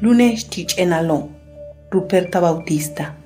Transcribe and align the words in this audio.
Lunes 0.00 0.46
enalón. 0.76 1.36
Ruperta 1.90 2.38
Bautista. 2.38 3.18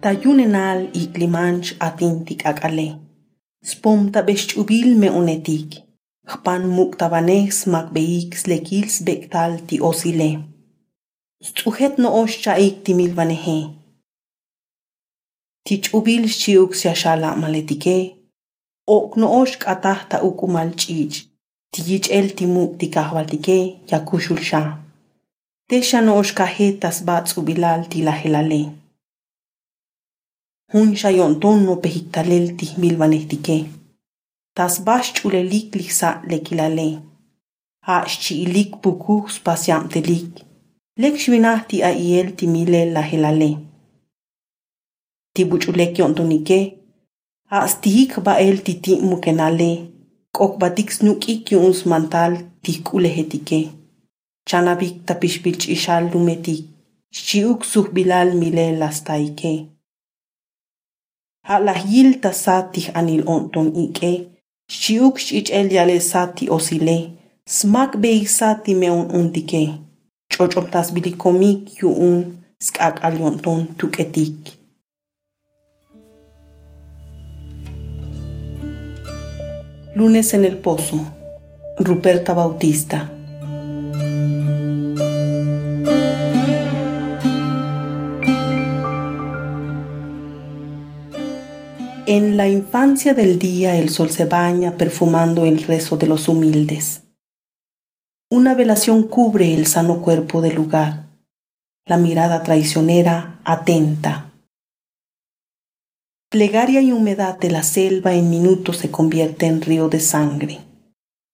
Tayunenal 0.00 0.90
y 0.92 1.06
climanch 1.12 1.76
atintik 1.78 2.46
akale. 2.46 2.98
Spomta 3.62 4.22
bestchubil 4.22 4.96
me 4.96 5.10
unetik. 5.10 5.84
Xpan 6.26 6.66
muktabanes 6.66 7.68
makbeix 7.68 8.44
lekils 8.48 9.04
bektal 9.04 9.62
ti 9.68 9.78
osile. 9.80 10.42
Stuhet 11.40 11.98
no 11.98 12.10
oschaik 12.22 12.82
timilvanehe. 12.82 13.70
Tichubil 15.64 16.26
shiuk 16.28 16.74
siashala 16.74 17.36
maletike. 17.36 18.17
Okno'oxka 18.96 19.74
tahta 19.84 20.16
ukumalch'ich 20.28 21.16
tiyich'el 21.72 22.28
timuktikajualtikej 22.36 23.64
yakuxul 23.90 24.40
xa. 24.48 24.62
Texan 25.68 26.08
oxkajetas 26.18 26.96
ba'tz'uvilal 27.08 27.82
tilajelalej. 27.90 28.66
Jun 30.72 30.90
xayonton 31.00 31.58
nopejiktalel 31.66 32.46
tijmilvanejtikej. 32.58 33.62
Tasbaj 34.56 35.04
xch'ulelik 35.14 35.68
liksa'tlekilalej. 35.78 36.92
A'xchi'ilik 37.96 38.70
pukuj 38.82 39.24
spasia'mtelik. 39.36 40.30
Lek 41.00 41.14
xwinaj 41.22 41.60
ti'ayel 41.68 42.28
timilej 42.38 42.88
lajelalej. 42.96 43.54
Tibuch'ulek 45.34 45.92
yontonikej 46.00 46.77
Haastihik 47.50 48.12
ba'el 48.26 48.58
titi' 48.64 49.00
mukenale, 49.00 49.70
k'okbatik 50.36 50.90
snuki 50.92 51.34
ki'unsmantal 51.46 52.32
tik'ulejetike. 52.62 53.60
Chanabik 54.48 54.94
tapixpilch'ixal 55.06 56.04
lumetik, 56.12 56.66
mile 58.40 58.66
lastaike 58.80 59.52
ala 61.48 61.72
Ha'lahyil 61.72 62.20
tasatih 62.20 62.90
anil 62.94 63.22
onton 63.26 63.72
ike, 63.84 64.12
xchi'uk 64.68 65.16
xch'ich'el 65.16 65.72
yalesati 65.72 66.50
osile, 66.56 66.98
smak 67.46 67.96
beiksati 68.02 68.74
meon 68.74 69.08
undike. 69.18 69.62
Ch'och'ontas 70.30 70.92
bilikomik 70.94 71.80
yu'un 71.80 72.16
sk'ak'al 72.60 73.14
yonton 73.22 73.60
tuk'etik. 73.78 74.57
Lunes 79.98 80.32
en 80.32 80.44
el 80.44 80.58
Pozo, 80.58 81.12
Ruperta 81.76 82.32
Bautista. 82.32 83.10
En 92.06 92.36
la 92.36 92.48
infancia 92.48 93.12
del 93.12 93.40
día 93.40 93.74
el 93.74 93.88
sol 93.88 94.10
se 94.10 94.26
baña 94.26 94.76
perfumando 94.76 95.44
el 95.44 95.64
rezo 95.64 95.96
de 95.96 96.06
los 96.06 96.28
humildes. 96.28 97.02
Una 98.30 98.54
velación 98.54 99.02
cubre 99.02 99.52
el 99.52 99.66
sano 99.66 100.00
cuerpo 100.00 100.40
del 100.40 100.54
lugar, 100.54 101.06
la 101.86 101.96
mirada 101.96 102.44
traicionera 102.44 103.40
atenta. 103.42 104.27
Plegaria 106.30 106.82
y 106.82 106.92
humedad 106.92 107.38
de 107.38 107.50
la 107.50 107.62
selva 107.62 108.12
en 108.12 108.28
minutos 108.28 108.76
se 108.76 108.90
convierte 108.90 109.46
en 109.46 109.62
río 109.62 109.88
de 109.88 109.98
sangre. 109.98 110.60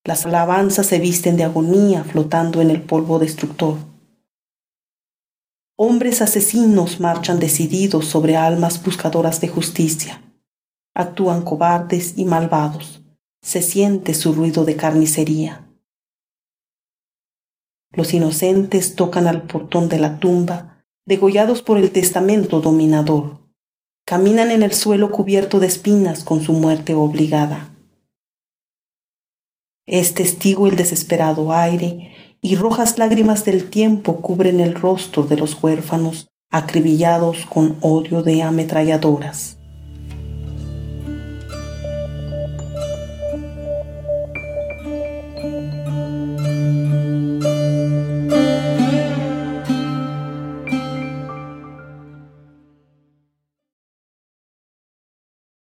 Las 0.04 0.24
alabanzas 0.24 0.86
se 0.86 1.00
visten 1.00 1.36
de 1.36 1.42
agonía 1.42 2.04
flotando 2.04 2.62
en 2.62 2.70
el 2.70 2.80
polvo 2.80 3.18
destructor. 3.18 3.76
Hombres 5.76 6.22
asesinos 6.22 7.00
marchan 7.00 7.40
decididos 7.40 8.04
sobre 8.06 8.36
almas 8.36 8.80
buscadoras 8.84 9.40
de 9.40 9.48
justicia. 9.48 10.22
Actúan 10.94 11.42
cobardes 11.42 12.16
y 12.16 12.24
malvados. 12.24 13.02
Se 13.42 13.62
siente 13.62 14.14
su 14.14 14.32
ruido 14.32 14.64
de 14.64 14.76
carnicería. 14.76 15.66
Los 17.90 18.14
inocentes 18.14 18.94
tocan 18.94 19.26
al 19.26 19.42
portón 19.42 19.88
de 19.88 19.98
la 19.98 20.20
tumba, 20.20 20.84
degollados 21.04 21.62
por 21.62 21.78
el 21.78 21.90
testamento 21.90 22.60
dominador. 22.60 23.43
Caminan 24.06 24.50
en 24.50 24.62
el 24.62 24.72
suelo 24.74 25.10
cubierto 25.10 25.60
de 25.60 25.66
espinas 25.66 26.24
con 26.24 26.42
su 26.42 26.52
muerte 26.52 26.94
obligada. 26.94 27.74
Es 29.86 30.12
testigo 30.12 30.66
el 30.66 30.76
desesperado 30.76 31.54
aire 31.54 32.12
y 32.42 32.56
rojas 32.56 32.98
lágrimas 32.98 33.46
del 33.46 33.70
tiempo 33.70 34.20
cubren 34.20 34.60
el 34.60 34.74
rostro 34.74 35.22
de 35.22 35.38
los 35.38 35.62
huérfanos 35.62 36.28
acribillados 36.50 37.46
con 37.46 37.78
odio 37.80 38.22
de 38.22 38.42
ametralladoras. 38.42 39.58